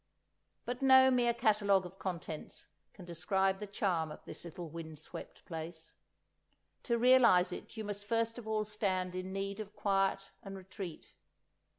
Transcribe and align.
But 0.65 0.81
no 0.81 1.11
mere 1.11 1.31
catalogue 1.31 1.85
of 1.85 1.99
contents 1.99 2.69
can 2.91 3.05
describe 3.05 3.59
the 3.59 3.67
charm 3.67 4.11
of 4.11 4.25
this 4.25 4.43
little 4.43 4.67
wind 4.67 4.97
swept 4.97 5.45
place. 5.45 5.93
To 6.85 6.97
realise 6.97 7.51
it 7.51 7.77
you 7.77 7.83
must 7.83 8.07
first 8.07 8.39
of 8.39 8.47
all 8.47 8.65
stand 8.65 9.13
in 9.13 9.31
need 9.31 9.59
of 9.59 9.75
quiet 9.75 10.31
and 10.41 10.57
retreat. 10.57 11.13